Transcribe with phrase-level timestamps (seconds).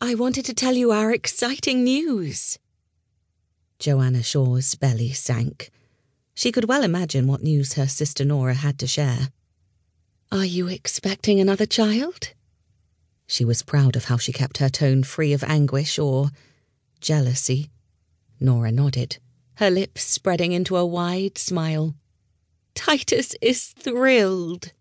[0.00, 2.56] I wanted to tell you our exciting news.
[3.80, 5.70] Joanna Shaw's belly sank.
[6.34, 9.30] She could well imagine what news her sister Nora had to share.
[10.30, 12.32] Are you expecting another child?
[13.26, 16.30] She was proud of how she kept her tone free of anguish or
[17.00, 17.68] jealousy.
[18.38, 19.18] Nora nodded,
[19.54, 21.96] her lips spreading into a wide smile.
[22.76, 24.72] Titus is thrilled.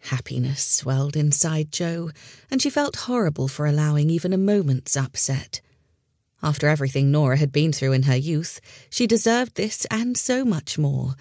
[0.00, 2.10] Happiness swelled inside Jo,
[2.50, 5.60] and she felt horrible for allowing even a moment's upset.
[6.42, 10.78] After everything Nora had been through in her youth, she deserved this and so much
[10.78, 11.14] more.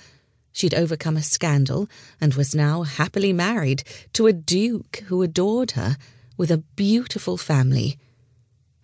[0.52, 1.88] She'd overcome a scandal
[2.22, 5.98] and was now happily married to a duke who adored her,
[6.38, 7.98] with a beautiful family.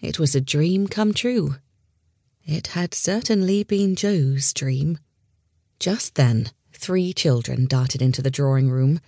[0.01, 1.55] It was a dream come true.
[2.45, 4.97] It had certainly been Jo's dream.
[5.79, 8.99] Just then, three children darted into the drawing room.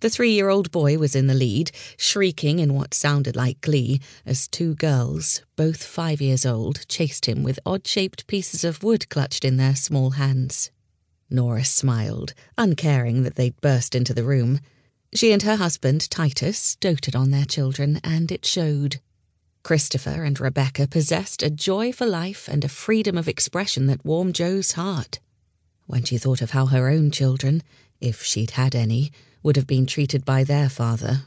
[0.00, 4.00] The three year old boy was in the lead, shrieking in what sounded like glee
[4.24, 9.08] as two girls, both five years old, chased him with odd shaped pieces of wood
[9.08, 10.70] clutched in their small hands.
[11.28, 14.60] Nora smiled, uncaring that they'd burst into the room.
[15.12, 19.00] She and her husband, Titus, doted on their children, and it showed.
[19.64, 24.36] Christopher and Rebecca possessed a joy for life and a freedom of expression that warmed
[24.36, 25.18] Jo's heart.
[25.86, 27.62] When she thought of how her own children,
[28.00, 31.22] if she'd had any, would have been treated by their father.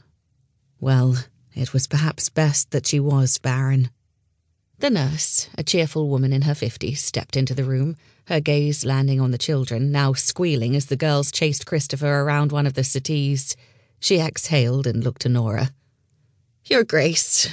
[0.80, 1.16] Well,
[1.54, 3.90] it was perhaps best that she was barren.
[4.78, 9.20] The nurse, a cheerful woman in her fifties, stepped into the room, her gaze landing
[9.20, 13.56] on the children, now squealing as the girls chased Christopher around one of the settees.
[14.00, 15.70] She exhaled and looked to Nora.
[16.64, 17.48] Your Grace.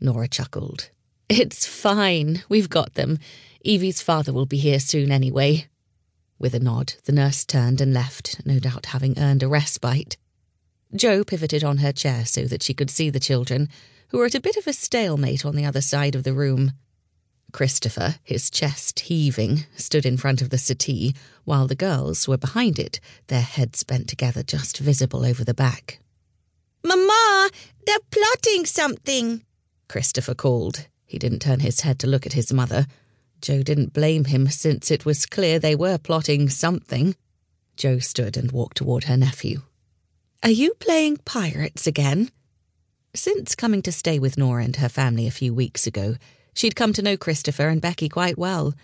[0.00, 0.90] Nora chuckled.
[1.28, 2.42] It's fine.
[2.48, 3.18] We've got them.
[3.64, 5.66] Evie's father will be here soon anyway.
[6.38, 10.16] With a nod, the nurse turned and left, no doubt having earned a respite.
[10.94, 13.68] Jo pivoted on her chair so that she could see the children,
[14.08, 16.72] who were at a bit of a stalemate on the other side of the room.
[17.52, 21.14] Christopher, his chest heaving, stood in front of the settee,
[21.44, 26.00] while the girls were behind it, their heads bent together just visible over the back.
[26.84, 27.50] Mamma,
[27.86, 29.42] they're plotting something,
[29.88, 30.86] Christopher called.
[31.06, 32.86] He didn't turn his head to look at his mother,
[33.46, 37.14] Jo didn't blame him since it was clear they were plotting something.
[37.76, 39.62] Jo stood and walked toward her nephew.
[40.42, 42.32] Are you playing pirates again?
[43.14, 46.16] Since coming to stay with Nora and her family a few weeks ago,
[46.54, 48.74] she'd come to know Christopher and Becky quite well.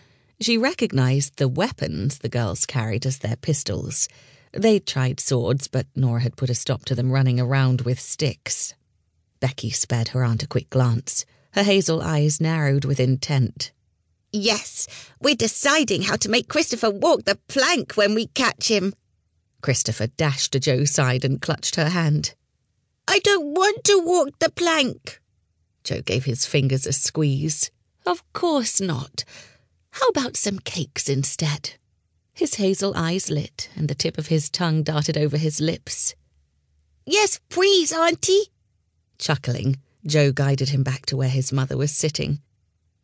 [0.40, 4.08] She recognized the weapons the girls carried as their pistols.
[4.52, 8.74] They'd tried swords, but Nora had put a stop to them running around with sticks.
[9.40, 11.26] Becky spared her aunt a quick glance.
[11.54, 13.72] Her hazel eyes narrowed with intent.
[14.32, 14.86] Yes,
[15.20, 18.94] we're deciding how to make Christopher walk the plank when we catch him.
[19.60, 22.34] Christopher dashed to Jo's side and clutched her hand.
[23.06, 25.20] I don't want to walk the plank.
[25.84, 27.70] Jo gave his fingers a squeeze.
[28.06, 29.24] Of course not.
[29.90, 31.74] How about some cakes instead?
[32.32, 36.14] His hazel eyes lit, and the tip of his tongue darted over his lips.
[37.04, 38.50] Yes, please, Auntie.
[39.18, 39.76] Chuckling,
[40.06, 42.40] Jo guided him back to where his mother was sitting.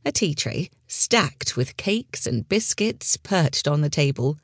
[0.08, 4.38] A tea tray, stacked with cakes and biscuits, perched on the table.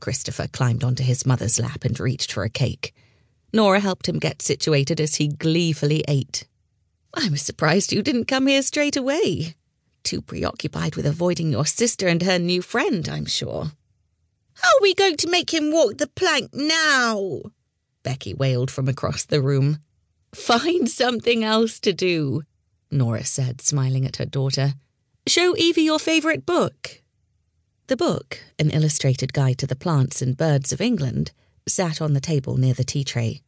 [0.00, 2.92] Christopher climbed onto his mother's lap and reached for a cake.
[3.52, 6.48] Nora helped him get situated as he gleefully ate.
[7.14, 9.54] I was surprised you didn't come here straight away.
[10.02, 13.70] Too preoccupied with avoiding your sister and her new friend, I'm sure.
[14.54, 17.42] How are we going to make him walk the plank now?
[18.02, 19.78] Becky wailed from across the room.
[20.34, 22.42] Find something else to do,
[22.90, 24.74] Nora said, smiling at her daughter.
[25.28, 27.02] Show Evie your favourite book.
[27.88, 31.32] The book, an illustrated guide to the plants and birds of England,
[31.66, 33.42] sat on the table near the tea tray.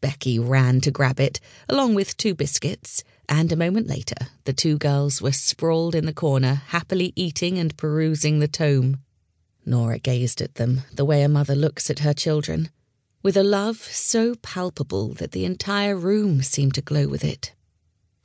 [0.00, 4.78] Becky ran to grab it, along with two biscuits, and a moment later, the two
[4.78, 9.00] girls were sprawled in the corner, happily eating and perusing the tome.
[9.64, 12.70] Nora gazed at them the way a mother looks at her children,
[13.24, 17.52] with a love so palpable that the entire room seemed to glow with it.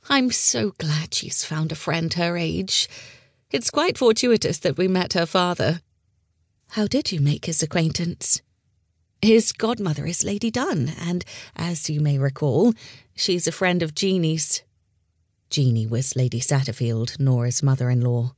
[0.08, 2.88] I'm so glad she's found a friend her age.
[3.50, 5.80] It's quite fortuitous that we met her father.
[6.70, 8.42] How did you make his acquaintance?
[9.20, 12.74] His godmother is Lady Dunn, and, as you may recall,
[13.14, 14.62] she's a friend of Jeanie's.
[15.50, 18.34] Jeanie was Lady Satterfield, Nora's mother in law.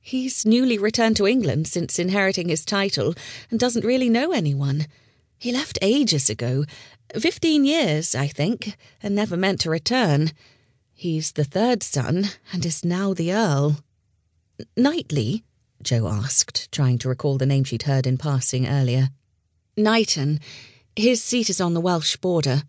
[0.00, 3.14] He's newly returned to England since inheriting his title
[3.50, 4.86] and doesn't really know anyone.
[5.38, 6.64] He left ages ago,
[7.18, 10.30] fifteen years, I think, and never meant to return.
[11.00, 13.78] He's the third son and is now the Earl.
[14.76, 15.44] Knightley?
[15.82, 19.08] Jo asked, trying to recall the name she'd heard in passing earlier.
[19.78, 20.40] Knighton.
[20.94, 22.64] His seat is on the Welsh border.